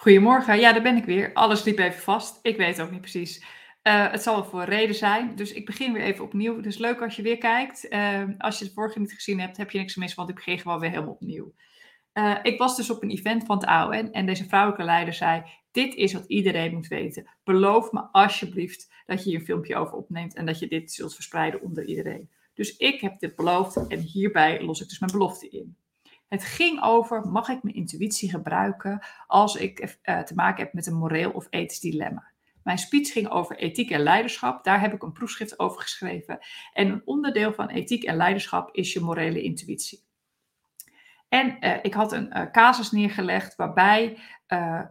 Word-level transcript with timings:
Goedemorgen, 0.00 0.60
ja, 0.60 0.72
daar 0.72 0.82
ben 0.82 0.96
ik 0.96 1.04
weer. 1.04 1.32
Alles 1.32 1.64
liep 1.64 1.78
even 1.78 2.00
vast. 2.00 2.38
Ik 2.42 2.56
weet 2.56 2.80
ook 2.80 2.90
niet 2.90 3.00
precies. 3.00 3.44
Uh, 3.82 4.10
het 4.10 4.22
zal 4.22 4.34
wel 4.34 4.44
voor 4.44 4.60
een 4.60 4.66
reden 4.66 4.94
zijn. 4.94 5.36
Dus 5.36 5.52
ik 5.52 5.66
begin 5.66 5.92
weer 5.92 6.02
even 6.02 6.24
opnieuw. 6.24 6.60
Dus 6.60 6.78
leuk 6.78 7.00
als 7.02 7.16
je 7.16 7.22
weer 7.22 7.38
kijkt. 7.38 7.86
Uh, 7.90 8.22
als 8.38 8.58
je 8.58 8.64
de 8.64 8.70
vorige 8.72 8.98
niet 8.98 9.12
gezien 9.12 9.40
hebt, 9.40 9.56
heb 9.56 9.70
je 9.70 9.78
niks 9.78 9.96
mis, 9.96 10.14
want 10.14 10.28
ik 10.28 10.34
begin 10.34 10.58
gewoon 10.58 10.80
weer 10.80 10.90
helemaal 10.90 11.12
opnieuw. 11.12 11.52
Uh, 12.14 12.38
ik 12.42 12.58
was 12.58 12.76
dus 12.76 12.90
op 12.90 13.02
een 13.02 13.10
event 13.10 13.44
van 13.44 13.56
het 13.56 13.66
AON 13.66 14.12
en 14.12 14.26
deze 14.26 14.44
vrouwelijke 14.44 14.84
leider 14.84 15.14
zei: 15.14 15.42
Dit 15.70 15.94
is 15.94 16.12
wat 16.12 16.24
iedereen 16.26 16.74
moet 16.74 16.88
weten. 16.88 17.26
Beloof 17.44 17.92
me 17.92 18.00
alsjeblieft 18.00 18.92
dat 19.06 19.24
je 19.24 19.30
hier 19.30 19.38
een 19.38 19.44
filmpje 19.44 19.76
over 19.76 19.94
opneemt 19.94 20.34
en 20.34 20.46
dat 20.46 20.58
je 20.58 20.68
dit 20.68 20.92
zult 20.92 21.14
verspreiden 21.14 21.62
onder 21.62 21.84
iedereen. 21.84 22.30
Dus 22.54 22.76
ik 22.76 23.00
heb 23.00 23.18
dit 23.18 23.36
beloofd 23.36 23.86
en 23.88 23.98
hierbij 23.98 24.62
los 24.62 24.80
ik 24.80 24.88
dus 24.88 24.98
mijn 24.98 25.12
belofte 25.12 25.48
in. 25.48 25.76
Het 26.30 26.44
ging 26.44 26.82
over, 26.82 27.28
mag 27.28 27.48
ik 27.48 27.62
mijn 27.62 27.74
intuïtie 27.74 28.30
gebruiken 28.30 29.02
als 29.26 29.56
ik 29.56 29.98
uh, 30.02 30.18
te 30.18 30.34
maken 30.34 30.64
heb 30.64 30.72
met 30.72 30.86
een 30.86 30.96
moreel 30.96 31.30
of 31.30 31.46
ethisch 31.50 31.80
dilemma? 31.80 32.30
Mijn 32.62 32.78
speech 32.78 33.12
ging 33.12 33.28
over 33.28 33.56
ethiek 33.56 33.90
en 33.90 34.00
leiderschap. 34.00 34.64
Daar 34.64 34.80
heb 34.80 34.92
ik 34.92 35.02
een 35.02 35.12
proefschrift 35.12 35.58
over 35.58 35.82
geschreven. 35.82 36.38
En 36.72 36.88
een 36.88 37.02
onderdeel 37.04 37.52
van 37.52 37.68
ethiek 37.68 38.02
en 38.02 38.16
leiderschap 38.16 38.74
is 38.74 38.92
je 38.92 39.00
morele 39.00 39.42
intuïtie. 39.42 40.04
En 41.28 41.56
uh, 41.60 41.76
ik 41.82 41.94
had 41.94 42.12
een 42.12 42.36
uh, 42.36 42.50
casus 42.50 42.90
neergelegd 42.90 43.56
waarbij 43.56 44.18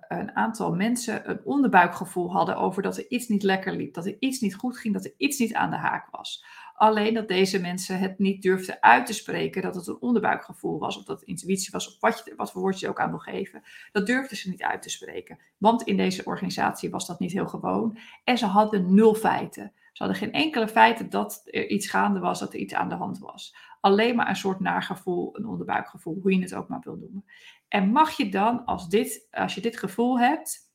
een 0.08 0.36
aantal 0.36 0.76
mensen 0.76 1.30
een 1.30 1.42
onderbuikgevoel 1.44 2.32
hadden 2.32 2.58
over 2.58 2.82
dat 2.82 2.98
er 2.98 3.10
iets 3.10 3.28
niet 3.28 3.44
lekker 3.44 3.76
liep, 3.76 3.94
dat 3.94 4.06
er 4.06 4.16
iets 4.20 4.40
niet 4.40 4.56
goed 4.56 4.78
ging, 4.78 4.94
dat 4.94 5.06
er 5.06 5.14
iets 5.18 5.40
niet 5.40 5.54
aan 5.54 5.70
de 5.70 5.76
haak 5.76 6.08
was. 6.12 6.46
Alleen 6.80 7.14
dat 7.14 7.28
deze 7.28 7.62
mensen 7.62 8.00
het 8.00 8.20
niet 8.20 8.42
durfden 8.42 8.82
uit 8.82 9.06
te 9.06 9.14
spreken 9.14 9.62
dat 9.62 9.76
het 9.76 9.88
een 9.88 10.02
onderbuikgevoel 10.02 10.80
was, 10.80 10.98
of 10.98 11.04
dat 11.04 11.20
het 11.20 11.30
intuïtie 11.30 11.72
was, 11.72 11.88
of 11.88 12.00
wat, 12.00 12.22
je, 12.26 12.34
wat 12.36 12.52
voor 12.52 12.62
woord 12.62 12.80
je 12.80 12.90
ook 12.90 13.00
aan 13.00 13.10
wil 13.10 13.20
geven. 13.20 13.64
Dat 13.92 14.06
durfden 14.06 14.38
ze 14.38 14.50
niet 14.50 14.64
uit 14.64 14.82
te 14.82 14.90
spreken. 14.90 15.40
Want 15.58 15.82
in 15.82 15.98
deze 15.98 16.24
organisatie 16.26 16.90
was 16.90 17.08
dat 17.08 17.20
niet 17.20 17.32
heel 17.32 17.48
gewoon. 17.48 17.98
En 18.24 18.38
ze 18.38 18.46
hadden 18.46 18.94
nul 18.94 19.14
feiten. 19.14 19.72
Ze 19.76 20.04
hadden 20.04 20.18
geen 20.18 20.34
enkele 20.34 20.68
feiten 20.68 21.10
dat 21.10 21.42
er 21.46 21.68
iets 21.68 21.90
gaande 21.90 22.20
was, 22.20 22.40
dat 22.40 22.54
er 22.54 22.60
iets 22.60 22.74
aan 22.74 22.90
de 22.90 22.96
hand 22.96 23.20
was. 23.20 23.56
Alleen 23.82 24.16
maar 24.16 24.30
een 24.30 24.36
soort 24.36 24.60
nagevoel, 24.60 25.38
een 25.38 25.48
onderbuikgevoel, 25.48 26.20
hoe 26.22 26.36
je 26.36 26.42
het 26.42 26.56
ook 26.56 26.68
maar 26.68 26.82
wil 26.84 26.96
noemen. 26.96 27.26
En 27.68 27.90
mag 27.90 28.12
je 28.12 28.30
dan, 28.30 28.66
als, 28.66 28.90
dit, 28.90 29.28
als 29.32 29.56
je 29.56 29.62
dit 29.62 29.78
gevoel 29.78 30.20
hebt, 30.20 30.72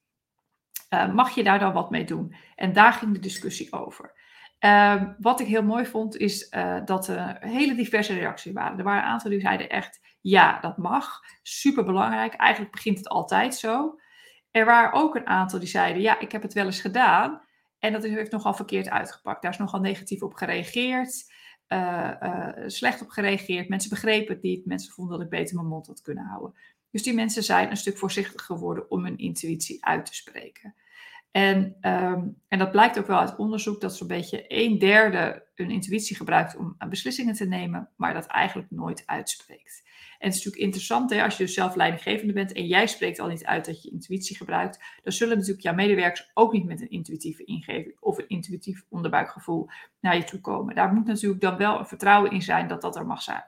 uh, 0.91 1.15
mag 1.15 1.35
je 1.35 1.45
daar 1.45 1.59
dan 1.59 1.73
wat 1.73 1.91
mee 1.91 2.05
doen? 2.05 2.35
En 2.57 2.73
daar 2.73 2.93
ging 2.93 3.13
de 3.13 3.19
discussie 3.19 3.73
over. 3.73 4.14
Uh, 4.65 5.03
wat 5.19 5.41
ik 5.41 5.47
heel 5.47 5.63
mooi 5.63 5.87
vond, 5.87 6.17
is 6.17 6.47
uh, 6.51 6.77
dat 6.85 7.09
er 7.09 7.37
hele 7.41 7.75
diverse 7.75 8.15
reacties 8.15 8.53
waren. 8.53 8.79
Er 8.79 8.85
waren 8.85 9.03
een 9.03 9.09
aantal 9.09 9.31
die 9.31 9.41
zeiden 9.41 9.69
echt, 9.69 10.01
ja, 10.21 10.61
dat 10.61 10.77
mag. 10.77 11.21
Super 11.43 11.85
belangrijk. 11.85 12.35
Eigenlijk 12.35 12.73
begint 12.73 12.99
het 12.99 13.09
altijd 13.09 13.55
zo. 13.55 13.99
Er 14.51 14.65
waren 14.65 14.93
ook 14.93 15.15
een 15.15 15.27
aantal 15.27 15.59
die 15.59 15.69
zeiden, 15.69 16.03
ja, 16.03 16.21
ik 16.21 16.33
heb 16.33 16.43
het 16.43 16.53
wel 16.53 16.65
eens 16.65 16.81
gedaan. 16.81 17.43
En 17.79 17.93
dat 17.93 18.03
heeft 18.03 18.31
nogal 18.31 18.55
verkeerd 18.55 18.91
uitgepakt. 18.91 19.43
Daar 19.43 19.51
is 19.51 19.59
nogal 19.59 19.81
negatief 19.81 20.23
op 20.23 20.35
gereageerd. 20.35 21.33
Uh, 21.69 22.11
slecht 22.67 23.03
op 23.03 23.09
gereageerd. 23.09 23.69
Mensen 23.69 23.91
begrepen 23.91 24.35
het 24.35 24.43
niet. 24.43 24.67
Mensen 24.67 24.93
vonden 24.93 25.17
dat 25.17 25.25
ik 25.25 25.31
beter 25.31 25.55
mijn 25.55 25.69
mond 25.69 25.87
had 25.87 26.03
kunnen 26.03 26.25
houden. 26.25 26.55
Dus 26.91 27.03
die 27.03 27.15
mensen 27.15 27.43
zijn 27.43 27.71
een 27.71 27.77
stuk 27.77 27.99
voorzichtiger 27.99 28.41
geworden 28.41 28.91
om 28.91 29.05
hun 29.05 29.19
intuïtie 29.19 29.85
uit 29.85 30.07
te 30.07 30.15
spreken. 30.15 30.64
En, 31.35 31.77
um, 31.81 32.43
en 32.49 32.59
dat 32.59 32.71
blijkt 32.71 32.99
ook 32.99 33.07
wel 33.07 33.19
uit 33.19 33.37
onderzoek 33.37 33.81
dat 33.81 33.97
zo'n 33.97 34.09
beetje 34.09 34.45
een 34.49 34.79
derde 34.79 35.47
hun 35.55 35.71
intuïtie 35.71 36.17
gebruikt 36.17 36.57
om 36.57 36.77
beslissingen 36.89 37.35
te 37.35 37.45
nemen, 37.45 37.89
maar 37.97 38.15
dat 38.15 38.27
eigenlijk 38.27 38.71
nooit 38.71 39.03
uitspreekt. 39.07 39.83
En 40.19 40.27
het 40.27 40.39
is 40.39 40.45
natuurlijk 40.45 40.65
interessant, 40.65 41.11
hè, 41.11 41.23
als 41.23 41.37
je 41.37 41.45
dus 41.45 41.55
zelf 41.55 41.75
leidinggevende 41.75 42.33
bent 42.33 42.53
en 42.53 42.67
jij 42.67 42.87
spreekt 42.87 43.19
al 43.19 43.29
niet 43.29 43.45
uit 43.45 43.65
dat 43.65 43.83
je 43.83 43.91
intuïtie 43.91 44.37
gebruikt, 44.37 44.85
dan 45.03 45.13
zullen 45.13 45.37
natuurlijk 45.37 45.63
jouw 45.63 45.75
medewerkers 45.75 46.31
ook 46.35 46.53
niet 46.53 46.65
met 46.65 46.81
een 46.81 46.91
intuïtieve 46.91 47.45
ingeving 47.45 47.97
of 48.01 48.19
een 48.19 48.29
intuïtief 48.29 48.85
onderbuikgevoel 48.89 49.69
naar 50.01 50.17
je 50.17 50.25
toe 50.25 50.41
komen. 50.41 50.75
Daar 50.75 50.93
moet 50.93 51.07
natuurlijk 51.07 51.41
dan 51.41 51.57
wel 51.57 51.79
een 51.79 51.87
vertrouwen 51.87 52.31
in 52.31 52.43
zijn 52.43 52.69
dat 52.69 52.81
dat 52.81 52.97
er 52.97 53.07
mag 53.07 53.23
zijn. 53.23 53.45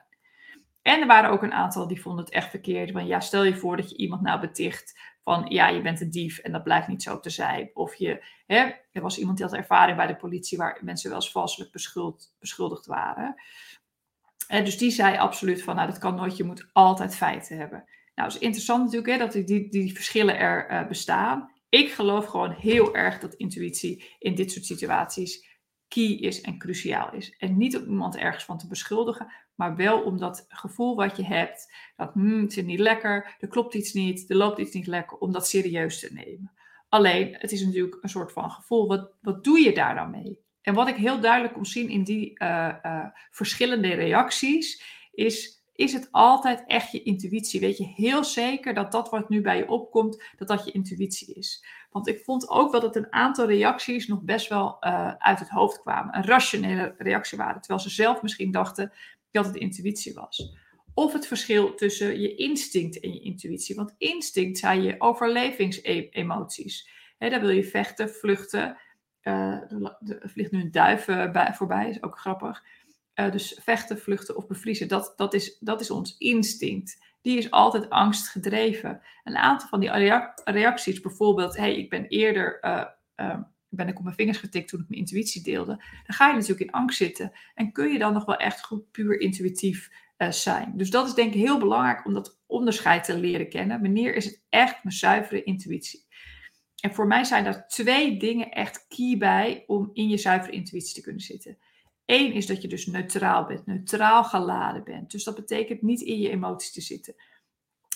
En 0.81 1.01
er 1.01 1.07
waren 1.07 1.29
ook 1.29 1.43
een 1.43 1.53
aantal 1.53 1.87
die 1.87 2.01
vonden 2.01 2.25
het 2.25 2.33
echt 2.33 2.49
verkeerd. 2.49 2.91
Van 2.91 3.07
ja, 3.07 3.19
stel 3.19 3.43
je 3.43 3.55
voor 3.55 3.77
dat 3.77 3.89
je 3.89 3.97
iemand 3.97 4.21
nou 4.21 4.39
beticht 4.39 5.15
van 5.27 5.45
ja, 5.49 5.67
je 5.67 5.81
bent 5.81 6.01
een 6.01 6.09
dief 6.09 6.37
en 6.37 6.51
dat 6.51 6.63
blijkt 6.63 6.87
niet 6.87 7.03
zo 7.03 7.19
te 7.19 7.29
zijn. 7.29 7.69
Of 7.73 7.95
je, 7.95 8.23
hè, 8.45 8.69
er 8.91 9.01
was 9.01 9.17
iemand 9.17 9.37
die 9.37 9.45
had 9.45 9.55
ervaring 9.55 9.97
bij 9.97 10.07
de 10.07 10.15
politie 10.15 10.57
waar 10.57 10.79
mensen 10.83 11.09
wel 11.09 11.19
eens 11.19 11.31
valselijk 11.31 11.71
beschuld, 11.71 12.35
beschuldigd 12.39 12.85
waren. 12.85 13.35
En 14.47 14.65
dus 14.65 14.77
die 14.77 14.91
zei 14.91 15.17
absoluut 15.17 15.63
van 15.63 15.75
nou, 15.75 15.87
dat 15.87 15.97
kan 15.97 16.15
nooit, 16.15 16.37
je 16.37 16.43
moet 16.43 16.69
altijd 16.73 17.15
feiten 17.15 17.57
hebben. 17.57 17.85
Nou, 18.15 18.27
is 18.29 18.37
interessant 18.37 18.83
natuurlijk 18.83 19.11
hè, 19.11 19.17
dat 19.17 19.47
die, 19.47 19.69
die, 19.69 19.93
verschillen 19.93 20.37
er 20.37 20.71
uh, 20.71 20.87
bestaan. 20.87 21.51
Ik 21.69 21.91
geloof 21.91 22.25
gewoon 22.25 22.51
heel 22.51 22.95
erg 22.95 23.19
dat 23.19 23.33
intuïtie 23.33 24.15
in 24.19 24.35
dit 24.35 24.51
soort 24.51 24.65
situaties 24.65 25.47
key 25.87 26.11
is 26.11 26.41
en 26.41 26.57
cruciaal 26.57 27.13
is. 27.13 27.35
En 27.37 27.57
niet 27.57 27.77
om 27.77 27.83
iemand 27.83 28.17
ergens 28.17 28.45
van 28.45 28.57
te 28.57 28.67
beschuldigen, 28.67 29.31
maar 29.57 29.75
wel 29.75 30.01
om 30.01 30.17
dat 30.17 30.45
gevoel 30.47 30.95
wat 30.95 31.17
je 31.17 31.25
hebt, 31.25 31.73
dat 31.95 32.13
hmm, 32.13 32.41
het 32.41 32.57
is 32.57 32.63
niet 32.63 32.79
lekker, 32.79 33.35
er 33.39 33.47
klopt 33.47 33.73
iets 33.73 33.93
niet, 33.93 34.29
er 34.29 34.35
loopt 34.35 34.59
iets 34.59 34.73
niet 34.73 34.87
lekker, 34.87 35.17
om 35.17 35.31
dat 35.31 35.47
serieus 35.47 35.99
te 35.99 36.13
nemen. 36.13 36.51
Alleen, 36.89 37.35
het 37.37 37.51
is 37.51 37.65
natuurlijk 37.65 37.97
een 38.01 38.09
soort 38.09 38.31
van 38.31 38.51
gevoel, 38.51 38.87
wat, 38.87 39.11
wat 39.21 39.43
doe 39.43 39.59
je 39.59 39.73
daar 39.73 39.95
dan 39.95 40.09
mee? 40.09 40.39
En 40.61 40.73
wat 40.73 40.87
ik 40.87 40.95
heel 40.95 41.19
duidelijk 41.19 41.53
kon 41.53 41.65
zien 41.65 41.89
in 41.89 42.03
die 42.03 42.31
uh, 42.41 42.73
uh, 42.83 43.05
verschillende 43.31 43.93
reacties, 43.93 44.83
is 45.11 45.57
is 45.77 45.93
het 45.93 46.07
altijd 46.11 46.63
echt 46.67 46.91
je 46.91 47.03
intuïtie? 47.03 47.59
Weet 47.59 47.77
je 47.77 47.85
heel 47.85 48.23
zeker 48.23 48.73
dat 48.73 48.91
dat 48.91 49.09
wat 49.09 49.29
nu 49.29 49.41
bij 49.41 49.57
je 49.57 49.69
opkomt, 49.69 50.23
dat 50.37 50.47
dat 50.47 50.65
je 50.65 50.71
intuïtie 50.71 51.33
is? 51.33 51.65
Want 51.89 52.07
ik 52.07 52.23
vond 52.23 52.49
ook 52.49 52.71
wel 52.71 52.81
dat 52.81 52.95
een 52.95 53.13
aantal 53.13 53.47
reacties 53.47 54.07
nog 54.07 54.21
best 54.21 54.47
wel 54.47 54.77
uh, 54.79 55.11
uit 55.17 55.39
het 55.39 55.49
hoofd 55.49 55.81
kwamen. 55.81 56.15
Een 56.15 56.25
rationele 56.25 56.95
reactie 56.97 57.37
waren. 57.37 57.61
Terwijl 57.61 57.79
ze 57.79 57.89
zelf 57.89 58.21
misschien 58.21 58.51
dachten 58.51 58.91
dat 59.43 59.53
het 59.53 59.61
intuïtie 59.61 60.13
was. 60.13 60.55
Of 60.93 61.13
het 61.13 61.27
verschil 61.27 61.75
tussen 61.75 62.19
je 62.19 62.35
instinct 62.35 62.99
en 62.99 63.13
je 63.13 63.19
intuïtie. 63.19 63.75
Want 63.75 63.95
instinct 63.97 64.57
zijn 64.57 64.81
je 64.81 64.95
overlevingsemoties. 64.97 66.89
He, 67.17 67.29
daar 67.29 67.41
wil 67.41 67.49
je 67.49 67.63
vechten, 67.63 68.09
vluchten. 68.09 68.77
Uh, 69.23 69.71
er 70.21 70.29
vliegt 70.29 70.51
nu 70.51 70.61
een 70.61 70.71
duif 70.71 71.05
bij, 71.05 71.53
voorbij, 71.53 71.89
is 71.89 72.03
ook 72.03 72.19
grappig. 72.19 72.63
Uh, 73.15 73.31
dus 73.31 73.59
vechten, 73.61 73.99
vluchten 73.99 74.35
of 74.35 74.47
bevriezen, 74.47 74.87
dat, 74.87 75.13
dat, 75.15 75.33
is, 75.33 75.57
dat 75.59 75.81
is 75.81 75.91
ons 75.91 76.17
instinct. 76.17 76.97
Die 77.21 77.37
is 77.37 77.51
altijd 77.51 77.89
angstgedreven. 77.89 79.01
Een 79.23 79.37
aantal 79.37 79.67
van 79.67 79.79
die 79.79 79.91
reacties, 80.43 80.99
bijvoorbeeld, 80.99 81.57
hey, 81.57 81.75
ik 81.75 81.89
ben 81.89 82.07
eerder 82.07 82.59
uh, 83.15 83.39
ben 83.69 83.87
ik 83.87 83.97
op 83.97 84.03
mijn 84.03 84.15
vingers 84.15 84.37
getikt 84.37 84.69
toen 84.69 84.79
ik 84.79 84.89
mijn 84.89 85.01
intuïtie 85.01 85.43
deelde. 85.43 85.75
Dan 86.05 86.15
ga 86.15 86.27
je 86.27 86.33
natuurlijk 86.33 86.61
in 86.61 86.71
angst 86.71 86.97
zitten. 86.97 87.31
En 87.53 87.71
kun 87.71 87.91
je 87.91 87.99
dan 87.99 88.13
nog 88.13 88.25
wel 88.25 88.37
echt 88.37 88.65
goed 88.65 88.91
puur 88.91 89.19
intuïtief 89.19 89.91
uh, 90.17 90.31
zijn. 90.31 90.73
Dus 90.75 90.89
dat 90.89 91.07
is 91.07 91.13
denk 91.13 91.33
ik 91.33 91.39
heel 91.39 91.59
belangrijk 91.59 92.05
om 92.05 92.13
dat 92.13 92.39
onderscheid 92.45 93.03
te 93.03 93.19
leren 93.19 93.49
kennen. 93.49 93.81
Wanneer 93.81 94.15
is 94.15 94.25
het 94.25 94.43
echt 94.49 94.83
mijn 94.83 94.95
zuivere 94.95 95.43
intuïtie? 95.43 96.05
En 96.81 96.93
voor 96.93 97.07
mij 97.07 97.23
zijn 97.23 97.45
er 97.45 97.67
twee 97.67 98.19
dingen 98.19 98.51
echt 98.51 98.85
key 98.87 99.17
bij 99.17 99.63
om 99.67 99.89
in 99.93 100.09
je 100.09 100.17
zuivere 100.17 100.53
intuïtie 100.53 100.93
te 100.93 101.01
kunnen 101.01 101.21
zitten. 101.21 101.57
Eén 102.05 102.33
is 102.33 102.45
dat 102.45 102.61
je 102.61 102.67
dus 102.67 102.85
neutraal 102.85 103.45
bent, 103.45 103.65
neutraal 103.65 104.23
geladen 104.23 104.83
bent. 104.83 105.11
Dus 105.11 105.23
dat 105.23 105.35
betekent 105.35 105.81
niet 105.81 106.01
in 106.01 106.19
je 106.19 106.29
emoties 106.29 106.71
te 106.71 106.81
zitten. 106.81 107.15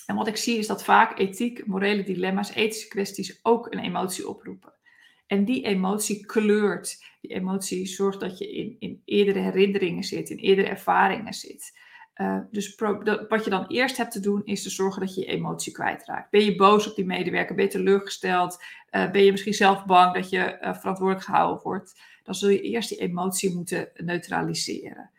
En 0.05 0.15
wat 0.15 0.27
ik 0.27 0.37
zie 0.37 0.57
is 0.57 0.67
dat 0.67 0.83
vaak 0.83 1.19
ethiek, 1.19 1.65
morele 1.65 2.03
dilemma's, 2.03 2.53
ethische 2.53 2.87
kwesties 2.87 3.39
ook 3.43 3.73
een 3.73 3.79
emotie 3.79 4.27
oproepen. 4.27 4.73
En 5.31 5.45
die 5.45 5.63
emotie 5.65 6.25
kleurt. 6.25 7.03
Die 7.21 7.33
emotie 7.33 7.87
zorgt 7.87 8.19
dat 8.19 8.37
je 8.37 8.51
in, 8.51 8.75
in 8.79 9.01
eerdere 9.05 9.39
herinneringen 9.39 10.03
zit, 10.03 10.29
in 10.29 10.37
eerdere 10.37 10.67
ervaringen 10.67 11.33
zit. 11.33 11.79
Uh, 12.15 12.39
dus 12.51 12.75
pro, 12.75 13.03
dat, 13.03 13.29
wat 13.29 13.43
je 13.43 13.49
dan 13.49 13.67
eerst 13.67 13.97
hebt 13.97 14.11
te 14.11 14.19
doen, 14.19 14.41
is 14.45 14.63
te 14.63 14.69
zorgen 14.69 15.01
dat 15.01 15.15
je 15.15 15.21
je 15.21 15.27
emotie 15.27 15.71
kwijtraakt. 15.71 16.29
Ben 16.29 16.45
je 16.45 16.55
boos 16.55 16.89
op 16.89 16.95
die 16.95 17.05
medewerker? 17.05 17.55
Ben 17.55 17.65
je 17.65 17.71
teleurgesteld? 17.71 18.63
Uh, 18.91 19.11
ben 19.11 19.23
je 19.23 19.31
misschien 19.31 19.53
zelf 19.53 19.85
bang 19.85 20.13
dat 20.13 20.29
je 20.29 20.57
uh, 20.61 20.73
verantwoordelijk 20.75 21.25
gehouden 21.25 21.63
wordt? 21.63 21.99
Dan 22.23 22.35
zul 22.35 22.49
je 22.49 22.61
eerst 22.61 22.89
die 22.89 22.99
emotie 22.99 23.55
moeten 23.55 23.89
neutraliseren. 23.95 25.11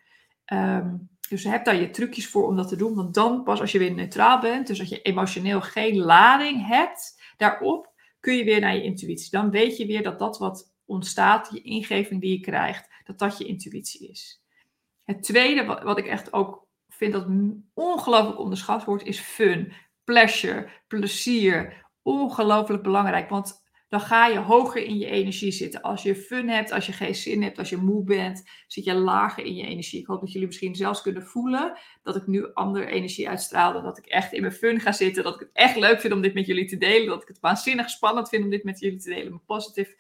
Um, 0.53 1.08
dus 1.29 1.44
heb 1.44 1.65
daar 1.65 1.81
je 1.81 1.91
trucjes 1.91 2.29
voor 2.29 2.47
om 2.47 2.56
dat 2.56 2.69
te 2.69 2.76
doen. 2.76 2.94
Want 2.94 3.15
dan 3.15 3.43
pas 3.43 3.61
als 3.61 3.73
je 3.73 3.79
weer 3.79 3.94
neutraal 3.94 4.41
bent, 4.41 4.67
dus 4.67 4.79
dat 4.79 4.88
je 4.88 5.03
emotioneel 5.03 5.61
geen 5.61 5.97
lading 5.97 6.67
hebt 6.67 7.20
daarop, 7.37 7.92
kun 8.22 8.36
je 8.36 8.44
weer 8.44 8.60
naar 8.60 8.74
je 8.74 8.82
intuïtie. 8.82 9.30
Dan 9.30 9.50
weet 9.50 9.76
je 9.76 9.86
weer 9.86 10.02
dat 10.02 10.19
dat 10.19 10.38
wat 10.38 10.74
ontstaat, 10.84 11.50
je 11.52 11.62
ingeving 11.62 12.20
die 12.20 12.32
je 12.32 12.40
krijgt, 12.40 12.88
dat 13.04 13.19
dat 13.19 13.38
je 13.38 13.44
intuïtie 13.44 14.08
is. 14.08 14.42
Het 15.04 15.22
tweede, 15.22 15.64
wat, 15.64 15.82
wat 15.82 15.98
ik 15.98 16.06
echt 16.06 16.32
ook 16.32 16.66
vind 16.88 17.12
dat 17.12 17.26
ongelooflijk 17.74 18.38
onderschat 18.38 18.84
wordt, 18.84 19.04
is 19.04 19.20
fun, 19.20 19.72
pleasure, 20.04 20.69
plezier. 20.88 21.80
Ongelooflijk 22.02 22.82
belangrijk, 22.82 23.28
want 23.28 23.62
dan 23.93 24.00
ga 24.00 24.27
je 24.27 24.39
hoger 24.39 24.85
in 24.85 24.99
je 24.99 25.06
energie 25.06 25.50
zitten. 25.53 25.83
Als 25.83 26.03
je 26.03 26.15
fun 26.15 26.49
hebt, 26.49 26.71
als 26.71 26.87
je 26.87 26.93
geen 26.93 27.15
zin 27.15 27.43
hebt, 27.43 27.59
als 27.59 27.69
je 27.69 27.77
moe 27.77 28.05
bent, 28.05 28.44
zit 28.67 28.85
je 28.85 28.94
lager 28.94 29.44
in 29.44 29.55
je 29.55 29.67
energie. 29.67 30.00
Ik 30.00 30.06
hoop 30.06 30.21
dat 30.21 30.33
jullie 30.33 30.47
misschien 30.47 30.75
zelfs 30.75 31.03
kunnen 31.03 31.27
voelen 31.27 31.79
dat 32.03 32.17
ik 32.17 32.27
nu 32.27 32.53
andere 32.55 32.87
energie 32.87 33.29
uitstraal. 33.29 33.83
Dat 33.83 33.99
ik 33.99 34.06
echt 34.06 34.33
in 34.33 34.41
mijn 34.41 34.53
fun 34.53 34.81
ga 34.81 34.93
zitten. 34.93 35.23
Dat 35.23 35.35
ik 35.35 35.41
het 35.41 35.50
echt 35.53 35.77
leuk 35.77 36.00
vind 36.00 36.12
om 36.12 36.21
dit 36.21 36.35
met 36.35 36.47
jullie 36.47 36.65
te 36.65 36.77
delen. 36.77 37.06
Dat 37.06 37.23
ik 37.23 37.29
het 37.29 37.41
waanzinnig 37.41 37.91
spannend 37.91 38.29
vind 38.29 38.44
om 38.44 38.50
dit 38.50 38.65
met 38.65 38.81
jullie 38.81 38.99
te 38.99 39.09
delen. 39.09 39.29
Mijn 39.29 39.44
positief 39.44 39.94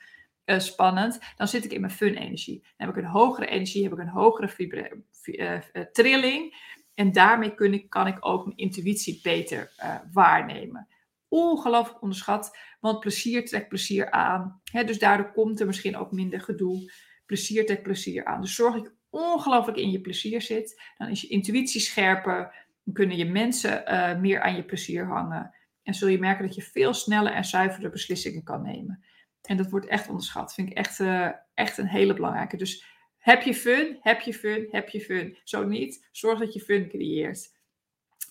uh, 0.44 0.58
spannend. 0.58 1.18
Dan 1.36 1.48
zit 1.48 1.64
ik 1.64 1.72
in 1.72 1.80
mijn 1.80 1.92
fun 1.92 2.14
energie. 2.14 2.60
Dan 2.60 2.86
heb 2.86 2.96
ik 2.96 3.02
een 3.02 3.10
hogere 3.10 3.46
energie, 3.46 3.82
heb 3.82 3.92
ik 3.92 3.98
een 3.98 4.08
hogere 4.08 5.02
uh, 5.24 5.58
trilling. 5.92 6.54
En 6.94 7.12
daarmee 7.12 7.54
kun 7.54 7.74
ik, 7.74 7.90
kan 7.90 8.06
ik 8.06 8.16
ook 8.20 8.44
mijn 8.44 8.56
intuïtie 8.56 9.20
beter 9.22 9.72
waarnemen 10.12 10.88
ongelooflijk 11.32 12.02
onderschat. 12.02 12.58
Want 12.80 13.00
plezier 13.00 13.46
trekt 13.46 13.68
plezier 13.68 14.10
aan. 14.10 14.60
dus 14.72 14.98
daardoor 14.98 15.32
komt 15.32 15.60
er 15.60 15.66
misschien 15.66 15.96
ook 15.96 16.12
minder 16.12 16.40
gedoe. 16.40 16.92
Plezier 17.26 17.66
trekt 17.66 17.82
plezier 17.82 18.24
aan. 18.24 18.40
Dus 18.40 18.54
zorg 18.54 18.74
dat 18.74 18.82
je 18.82 18.94
ongelooflijk 19.10 19.78
in 19.78 19.90
je 19.90 20.00
plezier 20.00 20.42
zit. 20.42 20.82
Dan 20.96 21.08
is 21.08 21.20
je 21.20 21.28
intuïtie 21.28 21.80
scherper. 21.80 22.54
Dan 22.84 22.94
kunnen 22.94 23.16
je 23.16 23.24
mensen 23.24 23.82
uh, 23.92 24.20
meer 24.20 24.40
aan 24.40 24.56
je 24.56 24.64
plezier 24.64 25.06
hangen. 25.06 25.54
En 25.82 25.94
zul 25.94 26.08
je 26.08 26.18
merken 26.18 26.46
dat 26.46 26.54
je 26.54 26.62
veel 26.62 26.94
sneller 26.94 27.32
en 27.32 27.44
zuiverder 27.44 27.90
beslissingen 27.90 28.42
kan 28.42 28.62
nemen. 28.62 29.04
En 29.42 29.56
dat 29.56 29.70
wordt 29.70 29.86
echt 29.86 30.08
onderschat. 30.08 30.54
Vind 30.54 30.70
ik 30.70 30.76
echt, 30.76 30.98
uh, 30.98 31.30
echt 31.54 31.78
een 31.78 31.86
hele 31.86 32.14
belangrijke. 32.14 32.56
Dus 32.56 32.84
heb 33.18 33.42
je 33.42 33.54
fun, 33.54 33.98
heb 34.00 34.20
je 34.20 34.34
fun, 34.34 34.68
heb 34.70 34.88
je 34.88 35.00
fun. 35.00 35.38
Zo 35.44 35.64
niet, 35.64 36.08
zorg 36.10 36.38
dat 36.38 36.52
je 36.52 36.60
fun 36.60 36.88
creëert. 36.88 37.60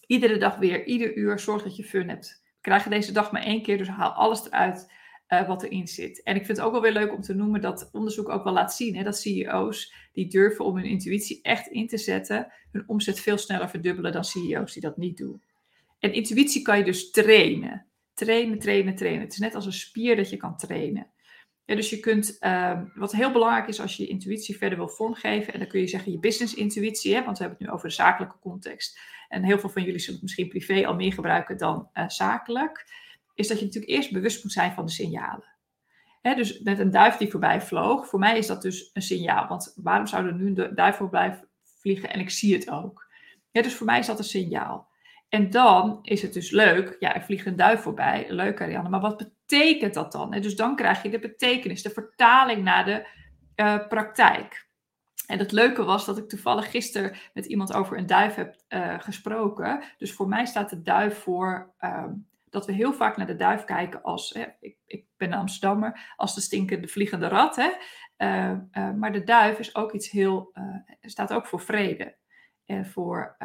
Iedere 0.05 0.37
dag 0.37 0.57
weer, 0.57 0.85
ieder 0.85 1.15
uur, 1.15 1.39
zorg 1.39 1.63
dat 1.63 1.75
je 1.75 1.83
fun 1.83 2.09
hebt 2.09 2.40
krijgen 2.61 2.91
deze 2.91 3.11
dag 3.11 3.31
maar 3.31 3.43
één 3.43 3.61
keer, 3.61 3.77
dus 3.77 3.87
haal 3.87 4.11
alles 4.11 4.45
eruit 4.45 4.91
uh, 5.27 5.47
wat 5.47 5.63
erin 5.63 5.87
zit. 5.87 6.23
En 6.23 6.35
ik 6.35 6.45
vind 6.45 6.57
het 6.57 6.65
ook 6.65 6.71
wel 6.71 6.81
weer 6.81 6.91
leuk 6.91 7.13
om 7.13 7.21
te 7.21 7.33
noemen 7.33 7.61
dat 7.61 7.89
onderzoek 7.91 8.29
ook 8.29 8.43
wel 8.43 8.53
laat 8.53 8.73
zien 8.73 8.95
hè, 8.95 9.03
dat 9.03 9.19
CEO's 9.19 9.93
die 10.13 10.27
durven 10.27 10.65
om 10.65 10.75
hun 10.75 10.85
intuïtie 10.85 11.39
echt 11.41 11.67
in 11.67 11.87
te 11.87 11.97
zetten, 11.97 12.51
hun 12.71 12.83
omzet 12.87 13.19
veel 13.19 13.37
sneller 13.37 13.69
verdubbelen 13.69 14.11
dan 14.11 14.23
CEO's 14.23 14.73
die 14.73 14.81
dat 14.81 14.97
niet 14.97 15.17
doen. 15.17 15.41
En 15.99 16.13
intuïtie 16.13 16.61
kan 16.61 16.77
je 16.77 16.83
dus 16.83 17.11
trainen. 17.11 17.85
Trainen, 18.13 18.59
trainen, 18.59 18.95
trainen. 18.95 19.21
Het 19.21 19.33
is 19.33 19.39
net 19.39 19.55
als 19.55 19.65
een 19.65 19.73
spier 19.73 20.15
dat 20.15 20.29
je 20.29 20.37
kan 20.37 20.57
trainen. 20.57 21.07
Ja, 21.65 21.75
dus 21.75 21.89
je 21.89 21.99
kunt, 21.99 22.37
uh, 22.39 22.81
wat 22.95 23.11
heel 23.11 23.31
belangrijk 23.31 23.67
is 23.67 23.81
als 23.81 23.97
je 23.97 24.03
je 24.03 24.09
intuïtie 24.09 24.57
verder 24.57 24.77
wil 24.77 24.89
vormgeven, 24.89 25.53
en 25.53 25.59
dan 25.59 25.67
kun 25.67 25.79
je 25.79 25.87
zeggen 25.87 26.11
je 26.11 26.19
business 26.19 26.53
intuïtie, 26.53 27.15
hè, 27.15 27.23
want 27.23 27.37
we 27.37 27.43
hebben 27.43 27.59
het 27.59 27.67
nu 27.67 27.73
over 27.73 27.87
de 27.87 27.93
zakelijke 27.93 28.39
context. 28.39 28.99
En 29.31 29.43
heel 29.43 29.59
veel 29.59 29.69
van 29.69 29.83
jullie 29.83 29.99
zullen 29.99 30.13
het 30.13 30.21
misschien 30.21 30.47
privé 30.47 30.87
al 30.87 30.95
meer 30.95 31.13
gebruiken 31.13 31.57
dan 31.57 31.89
uh, 31.93 32.03
zakelijk. 32.07 32.85
Is 33.33 33.47
dat 33.47 33.59
je 33.59 33.65
natuurlijk 33.65 33.93
eerst 33.93 34.11
bewust 34.11 34.43
moet 34.43 34.53
zijn 34.53 34.71
van 34.71 34.85
de 34.85 34.91
signalen. 34.91 35.49
Dus 36.21 36.59
met 36.59 36.79
een 36.79 36.91
duif 36.91 37.17
die 37.17 37.29
voorbij 37.29 37.61
vloog, 37.61 38.07
voor 38.07 38.19
mij 38.19 38.37
is 38.37 38.47
dat 38.47 38.61
dus 38.61 38.89
een 38.93 39.01
signaal. 39.01 39.47
Want 39.47 39.73
waarom 39.75 40.07
zou 40.07 40.27
er 40.27 40.33
nu 40.33 40.47
een 40.47 40.75
duif 40.75 40.95
voorbij 40.95 41.39
vliegen 41.63 42.09
en 42.09 42.19
ik 42.19 42.29
zie 42.29 42.53
het 42.53 42.69
ook? 42.69 43.09
Dus 43.51 43.75
voor 43.75 43.85
mij 43.85 43.99
is 43.99 44.05
dat 44.05 44.17
een 44.17 44.23
signaal. 44.23 44.89
En 45.29 45.49
dan 45.49 45.99
is 46.01 46.21
het 46.21 46.33
dus 46.33 46.51
leuk, 46.51 46.95
ja, 46.99 47.15
er 47.15 47.23
vliegt 47.23 47.45
een 47.45 47.55
duif 47.55 47.81
voorbij, 47.81 48.25
leuk 48.29 48.61
Ariane, 48.61 48.89
maar 48.89 48.99
wat 48.99 49.17
betekent 49.17 49.93
dat 49.93 50.11
dan? 50.11 50.31
Dus 50.31 50.55
dan 50.55 50.75
krijg 50.75 51.03
je 51.03 51.09
de 51.09 51.19
betekenis, 51.19 51.81
de 51.81 51.89
vertaling 51.89 52.63
naar 52.63 52.85
de 52.85 53.07
uh, 53.55 53.87
praktijk. 53.87 54.69
En 55.27 55.39
het 55.39 55.51
leuke 55.51 55.83
was 55.83 56.05
dat 56.05 56.17
ik 56.17 56.29
toevallig 56.29 56.71
gisteren 56.71 57.17
met 57.33 57.45
iemand 57.45 57.73
over 57.73 57.97
een 57.97 58.05
duif 58.05 58.35
heb 58.35 58.55
uh, 58.69 58.99
gesproken. 58.99 59.83
Dus 59.97 60.13
voor 60.13 60.27
mij 60.27 60.45
staat 60.45 60.69
de 60.69 60.81
duif 60.81 61.17
voor 61.17 61.73
uh, 61.79 62.05
dat 62.49 62.65
we 62.65 62.71
heel 62.71 62.93
vaak 62.93 63.17
naar 63.17 63.27
de 63.27 63.35
duif 63.35 63.63
kijken 63.63 64.01
als, 64.01 64.29
hè, 64.33 64.45
ik, 64.59 64.77
ik, 64.85 65.05
ben 65.17 65.31
een 65.31 65.39
Amsterdammer, 65.39 66.13
als 66.15 66.35
de 66.35 66.41
stinkende 66.41 66.87
vliegende 66.87 67.27
rat. 67.27 67.55
Hè? 67.55 67.69
Uh, 68.17 68.91
maar 68.93 69.11
de 69.11 69.23
duif 69.23 69.59
is 69.59 69.75
ook 69.75 69.91
iets 69.91 70.09
heel, 70.09 70.53
staat 71.01 71.33
ook 71.33 71.47
voor 71.47 71.59
vrede. 71.59 72.15
En 72.65 72.85
voor 72.85 73.37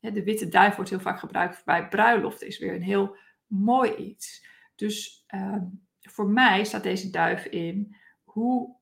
de 0.00 0.22
witte 0.22 0.48
duif 0.48 0.74
wordt 0.74 0.90
heel 0.90 1.00
vaak 1.00 1.18
gebruikt 1.18 1.64
bij 1.64 1.88
bruiloft, 1.88 2.42
is 2.42 2.58
weer 2.58 2.74
een 2.74 2.82
heel 2.82 3.16
mooi 3.46 3.94
iets. 3.94 4.46
Dus 4.74 5.24
ehm, 5.26 5.64
voor 6.00 6.28
mij 6.28 6.64
staat 6.64 6.82
deze 6.82 7.10
duif 7.10 7.44
in 7.44 7.96
hoe 8.24 8.76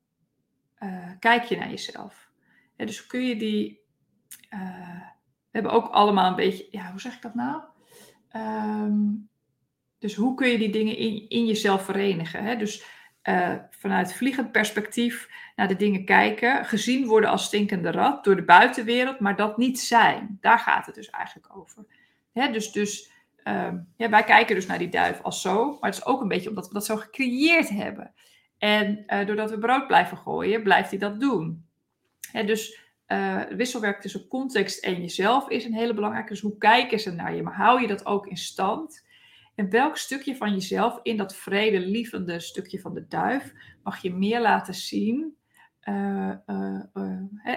uh, 0.80 1.10
kijk 1.18 1.44
je 1.44 1.56
naar 1.56 1.70
jezelf? 1.70 2.28
dus 2.76 3.06
kun 3.06 3.26
je 3.26 3.36
die. 3.36 3.80
Uh, 4.50 5.00
we 5.50 5.58
hebben 5.58 5.72
ook 5.72 5.88
allemaal 5.88 6.28
een 6.28 6.36
beetje. 6.36 6.68
Ja, 6.70 6.90
hoe 6.90 7.00
zeg 7.00 7.14
ik 7.14 7.22
dat 7.22 7.34
nou? 7.34 7.62
Um, 8.36 9.28
dus 9.98 10.14
hoe 10.14 10.34
kun 10.34 10.48
je 10.48 10.58
die 10.58 10.70
dingen 10.70 10.96
in, 10.96 11.28
in 11.28 11.46
jezelf 11.46 11.84
verenigen? 11.84 12.44
Hè? 12.44 12.56
Dus 12.56 12.84
uh, 13.22 13.54
vanuit 13.70 14.14
vliegend 14.14 14.52
perspectief 14.52 15.28
naar 15.56 15.68
de 15.68 15.76
dingen 15.76 16.04
kijken. 16.04 16.64
Gezien 16.64 17.06
worden 17.06 17.30
als 17.30 17.44
stinkende 17.44 17.90
rat 17.90 18.24
door 18.24 18.36
de 18.36 18.44
buitenwereld, 18.44 19.20
maar 19.20 19.36
dat 19.36 19.56
niet 19.56 19.80
zijn. 19.80 20.38
Daar 20.40 20.58
gaat 20.58 20.86
het 20.86 20.94
dus 20.94 21.10
eigenlijk 21.10 21.56
over. 21.56 21.84
Hè? 22.32 22.50
Dus, 22.50 22.72
dus 22.72 23.10
um, 23.44 23.88
ja, 23.96 24.08
wij 24.08 24.24
kijken 24.24 24.54
dus 24.54 24.66
naar 24.66 24.78
die 24.78 24.88
duif 24.88 25.20
als 25.22 25.40
zo. 25.40 25.76
Maar 25.80 25.90
het 25.90 25.98
is 25.98 26.06
ook 26.06 26.20
een 26.20 26.28
beetje 26.28 26.48
omdat 26.48 26.68
we 26.68 26.74
dat 26.74 26.84
zo 26.84 26.96
gecreëerd 26.96 27.68
hebben. 27.68 28.14
En 28.60 29.04
uh, 29.06 29.26
doordat 29.26 29.50
we 29.50 29.58
brood 29.58 29.86
blijven 29.86 30.16
gooien, 30.16 30.62
blijft 30.62 30.90
hij 30.90 30.98
dat 30.98 31.20
doen. 31.20 31.66
dus 32.32 32.80
uh, 33.06 33.42
wisselwerk 33.42 34.00
tussen 34.00 34.28
context 34.28 34.84
en 34.84 35.00
jezelf 35.00 35.48
is 35.48 35.64
een 35.64 35.74
hele 35.74 35.94
belangrijke. 35.94 36.28
Dus 36.28 36.40
hoe 36.40 36.58
kijken 36.58 37.00
ze 37.00 37.10
naar 37.10 37.34
je? 37.34 37.42
Maar 37.42 37.56
hou 37.56 37.80
je 37.80 37.86
dat 37.86 38.06
ook 38.06 38.26
in 38.26 38.36
stand? 38.36 39.06
En 39.54 39.70
welk 39.70 39.96
stukje 39.96 40.36
van 40.36 40.52
jezelf 40.52 41.00
in 41.02 41.16
dat 41.16 41.36
vredelievende 41.36 42.40
stukje 42.40 42.80
van 42.80 42.94
de 42.94 43.06
duif 43.08 43.52
mag 43.82 44.02
je 44.02 44.14
meer 44.14 44.40
laten 44.40 44.74
zien? 44.74 45.36
Uh, 45.84 46.32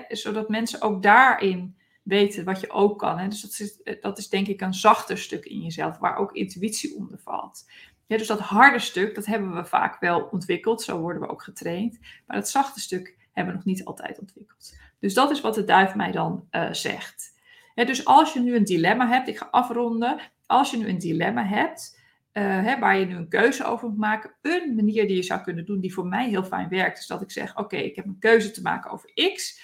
zodat 0.07 0.49
mensen 0.49 0.81
ook 0.81 1.03
daarin 1.03 1.77
weten 2.03 2.45
wat 2.45 2.59
je 2.59 2.69
ook 2.69 2.99
kan. 2.99 3.17
Hè? 3.17 3.27
Dus 3.27 3.41
dat 3.41 3.59
is, 3.59 3.99
dat 4.01 4.17
is 4.17 4.29
denk 4.29 4.47
ik 4.47 4.61
een 4.61 4.73
zachter 4.73 5.17
stuk 5.17 5.45
in 5.45 5.61
jezelf, 5.61 5.97
waar 5.97 6.17
ook 6.17 6.31
intuïtie 6.31 6.95
onder 6.95 7.19
valt. 7.19 7.65
Dus 8.07 8.27
dat 8.27 8.39
harde 8.39 8.79
stuk, 8.79 9.15
dat 9.15 9.25
hebben 9.25 9.55
we 9.55 9.65
vaak 9.65 9.99
wel 9.99 10.21
ontwikkeld. 10.31 10.81
Zo 10.81 10.99
worden 10.99 11.21
we 11.21 11.29
ook 11.29 11.43
getraind. 11.43 11.99
Maar 12.27 12.37
dat 12.37 12.49
zachte 12.49 12.79
stuk 12.79 13.17
hebben 13.31 13.53
we 13.53 13.59
nog 13.59 13.67
niet 13.67 13.85
altijd 13.85 14.19
ontwikkeld. 14.19 14.77
Dus 14.99 15.13
dat 15.13 15.31
is 15.31 15.41
wat 15.41 15.55
de 15.55 15.63
duif 15.63 15.95
mij 15.95 16.11
dan 16.11 16.47
uh, 16.51 16.71
zegt. 16.71 17.33
dus 17.75 18.05
als 18.05 18.33
je 18.33 18.39
nu 18.39 18.55
een 18.55 18.63
dilemma 18.63 19.07
hebt, 19.07 19.27
ik 19.27 19.37
ga 19.37 19.47
afronden. 19.51 20.19
Als 20.45 20.71
je 20.71 20.77
nu 20.77 20.87
een 20.87 20.99
dilemma 20.99 21.45
hebt, 21.45 21.99
uh, 22.33 22.43
hè, 22.43 22.79
waar 22.79 22.97
je 22.97 23.05
nu 23.05 23.15
een 23.15 23.29
keuze 23.29 23.63
over 23.65 23.89
moet 23.89 23.97
maken, 23.97 24.35
een 24.41 24.75
manier 24.75 25.07
die 25.07 25.15
je 25.15 25.23
zou 25.23 25.41
kunnen 25.41 25.65
doen, 25.65 25.79
die 25.79 25.93
voor 25.93 26.07
mij 26.07 26.29
heel 26.29 26.43
fijn 26.43 26.69
werkt, 26.69 26.99
is 26.99 27.07
dat 27.07 27.21
ik 27.21 27.31
zeg: 27.31 27.57
Oké, 27.57 27.75
ik 27.75 27.95
heb 27.95 28.05
een 28.05 28.19
keuze 28.19 28.51
te 28.51 28.61
maken 28.61 28.91
over 28.91 29.11
X. 29.33 29.61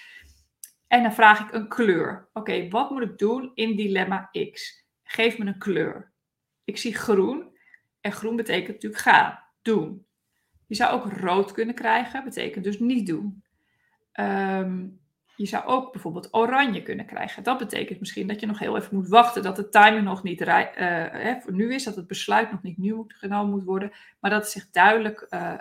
En 0.87 1.03
dan 1.03 1.13
vraag 1.13 1.39
ik 1.39 1.53
een 1.53 1.67
kleur. 1.67 2.29
Oké, 2.33 2.69
wat 2.69 2.89
moet 2.89 3.01
ik 3.01 3.17
doen 3.17 3.51
in 3.53 3.75
dilemma 3.75 4.29
X? 4.51 4.85
Geef 5.03 5.37
me 5.37 5.45
een 5.45 5.57
kleur. 5.57 6.11
Ik 6.63 6.77
zie 6.77 6.95
groen. 6.95 7.57
En 8.01 8.11
groen 8.11 8.35
betekent 8.35 8.73
natuurlijk 8.73 9.01
gaan, 9.01 9.39
doen. 9.61 10.05
Je 10.67 10.75
zou 10.75 10.91
ook 10.91 11.13
rood 11.13 11.51
kunnen 11.51 11.75
krijgen, 11.75 12.23
betekent 12.23 12.63
dus 12.63 12.79
niet 12.79 13.07
doen. 13.07 13.43
Ehm, 14.11 14.87
je 15.35 15.45
zou 15.45 15.65
ook 15.65 15.91
bijvoorbeeld 15.91 16.33
oranje 16.33 16.83
kunnen 16.83 17.05
krijgen. 17.05 17.43
Dat 17.43 17.57
betekent 17.57 17.99
misschien 17.99 18.27
dat 18.27 18.39
je 18.39 18.45
nog 18.45 18.59
heel 18.59 18.77
even 18.77 18.95
moet 18.95 19.07
wachten, 19.07 19.43
dat 19.43 19.55
de 19.55 19.69
timer 19.69 20.03
nog 20.03 20.23
niet 20.23 20.41
uh, 20.41 21.41
voor 21.41 21.53
nu 21.53 21.73
is, 21.73 21.83
dat 21.83 21.95
het 21.95 22.07
besluit 22.07 22.51
nog 22.51 22.61
niet 22.61 22.77
nu 22.77 23.03
genomen 23.07 23.49
moet 23.49 23.63
worden, 23.63 23.91
maar 24.19 24.31
dat 24.31 24.41
het 24.41 24.51
zich 24.51 24.69
duidelijk 24.69 25.27
uh, 25.29 25.53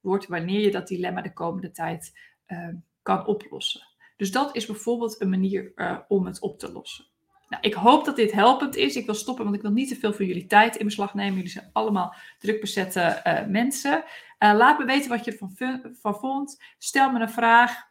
wordt 0.00 0.26
wanneer 0.26 0.60
je 0.60 0.70
dat 0.70 0.88
dilemma 0.88 1.22
de 1.22 1.32
komende 1.32 1.70
tijd 1.70 2.18
ehm, 2.46 2.74
kan 3.02 3.26
oplossen. 3.26 3.86
Dus 4.16 4.32
dat 4.32 4.56
is 4.56 4.66
bijvoorbeeld 4.66 5.20
een 5.20 5.30
manier 5.30 5.72
om 6.08 6.26
het 6.26 6.40
op 6.40 6.58
te 6.58 6.72
lossen. 6.72 7.09
Nou, 7.50 7.62
ik 7.62 7.74
hoop 7.74 8.04
dat 8.04 8.16
dit 8.16 8.32
helpend 8.32 8.76
is. 8.76 8.96
Ik 8.96 9.06
wil 9.06 9.14
stoppen, 9.14 9.44
want 9.44 9.56
ik 9.56 9.62
wil 9.62 9.70
niet 9.70 9.88
te 9.88 9.96
veel 9.96 10.12
van 10.12 10.26
jullie 10.26 10.46
tijd 10.46 10.76
in 10.76 10.84
beslag 10.84 11.14
nemen. 11.14 11.34
Jullie 11.34 11.50
zijn 11.50 11.70
allemaal 11.72 12.14
druk 12.38 12.60
bezette 12.60 13.20
uh, 13.26 13.46
mensen. 13.46 14.04
Uh, 14.38 14.54
laat 14.56 14.78
me 14.78 14.84
weten 14.84 15.08
wat 15.08 15.24
je 15.24 15.30
ervan 15.30 15.56
van 16.00 16.14
vond. 16.14 16.62
Stel 16.78 17.12
me 17.12 17.20
een 17.20 17.30
vraag. 17.30 17.88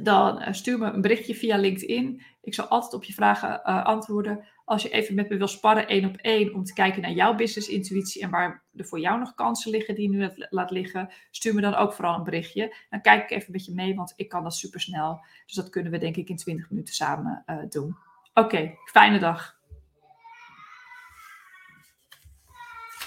Dan 0.00 0.42
uh, 0.42 0.52
stuur 0.52 0.78
me 0.78 0.86
een 0.86 1.00
berichtje 1.00 1.34
via 1.34 1.56
LinkedIn. 1.56 2.22
Ik 2.42 2.54
zal 2.54 2.66
altijd 2.66 2.94
op 2.94 3.04
je 3.04 3.12
vragen 3.12 3.62
antwoorden. 3.64 4.46
Als 4.64 4.82
je 4.82 4.90
even 4.90 5.14
met 5.14 5.28
me 5.28 5.36
wil 5.36 5.48
sparren, 5.48 5.88
één 5.88 6.04
op 6.04 6.16
één, 6.16 6.54
om 6.54 6.64
te 6.64 6.72
kijken 6.72 7.02
naar 7.02 7.10
jouw 7.10 7.34
business 7.34 7.68
intuïtie 7.68 8.22
en 8.22 8.30
waar 8.30 8.64
er 8.74 8.86
voor 8.86 9.00
jou 9.00 9.18
nog 9.18 9.34
kansen 9.34 9.70
liggen 9.70 9.94
die 9.94 10.10
je 10.10 10.16
nu 10.16 10.46
laat 10.48 10.70
liggen, 10.70 11.12
stuur 11.30 11.54
me 11.54 11.60
dan 11.60 11.74
ook 11.74 11.92
vooral 11.92 12.14
een 12.14 12.24
berichtje. 12.24 12.76
Dan 12.90 13.00
kijk 13.00 13.22
ik 13.22 13.30
even 13.30 13.52
met 13.52 13.64
je 13.64 13.74
mee, 13.74 13.94
want 13.94 14.12
ik 14.16 14.28
kan 14.28 14.42
dat 14.42 14.54
super 14.54 14.80
snel. 14.80 15.24
Dus 15.46 15.54
dat 15.54 15.70
kunnen 15.70 15.92
we 15.92 15.98
denk 15.98 16.16
ik 16.16 16.28
in 16.28 16.36
20 16.36 16.70
minuten 16.70 16.94
samen 16.94 17.44
doen. 17.68 17.96
Oké, 18.38 18.78
fijne 18.92 19.18
dag. 19.18 19.57